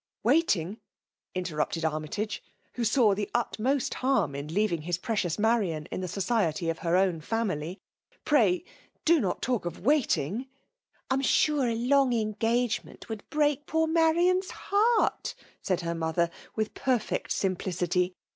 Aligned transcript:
t 0.01 0.03
"Waiting?'' 0.23 0.79
interrupted 1.35 1.85
Armytage,. 1.85 2.41
wb?> 2.75 2.87
saw 2.87 3.13
the 3.13 3.29
utmost 3.35 3.93
harm 3.93 4.33
in 4.33 4.51
leaving 4.51 4.81
his 4.81 4.97
preqious 4.97 5.37
Marian 5.37 5.85
in 5.91 6.01
the 6.01 6.07
society 6.07 6.71
of 6.71 6.79
her 6.79 6.97
own 6.97 7.21
famUy," 7.21 7.77
Pray 8.25 8.63
do 9.05 9.19
not 9.21 9.43
talk 9.43 9.63
of 9.63 9.81
waiting 9.85 10.47
!*'." 9.85 10.47
I 11.11 11.13
am 11.13 11.21
sure 11.21 11.67
a 11.67 11.75
long 11.75 12.13
engagement 12.13 13.09
would 13.09 13.29
break; 13.29 13.67
poor 13.67 13.85
Marian's 13.85 14.49
heart," 14.49 15.35
added 15.69 15.85
the 15.87 15.93
mother, 15.93 16.31
with 16.55 16.73
perfect 16.73 17.31
simplicity. 17.31 18.15